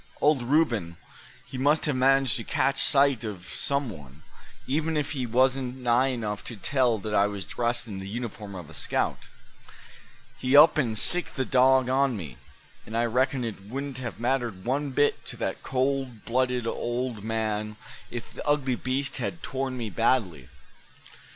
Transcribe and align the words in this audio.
Old 0.19 0.41
Reuben, 0.41 0.97
he 1.45 1.59
must 1.59 1.85
have 1.85 1.95
managed 1.95 2.37
to 2.37 2.43
catch 2.43 2.81
sight 2.81 3.23
of 3.23 3.45
some 3.53 3.91
one, 3.91 4.23
even 4.65 4.97
if 4.97 5.11
he 5.11 5.27
wasn't 5.27 5.77
nigh 5.77 6.07
enough 6.07 6.43
to 6.45 6.55
tell 6.55 6.97
that 6.97 7.13
I 7.13 7.27
was 7.27 7.45
dressed 7.45 7.87
in 7.87 7.99
the 7.99 8.09
uniform 8.09 8.55
of 8.55 8.67
a 8.67 8.73
scout. 8.73 9.27
He 10.39 10.57
up 10.57 10.79
and 10.79 10.97
sicked 10.97 11.35
the 11.35 11.45
dog 11.45 11.87
on 11.87 12.17
me; 12.17 12.37
and 12.83 12.97
I 12.97 13.05
reckon 13.05 13.43
it 13.43 13.65
wouldn't 13.67 13.99
have 13.99 14.19
mattered 14.19 14.65
one 14.65 14.89
bit 14.89 15.23
to 15.27 15.37
that 15.37 15.61
cold 15.61 16.25
blooded 16.25 16.65
old 16.65 17.23
man 17.23 17.75
if 18.09 18.31
the 18.33 18.43
ugly 18.47 18.73
beast 18.73 19.17
had 19.17 19.43
torn 19.43 19.77
me 19.77 19.91
badly." 19.91 20.49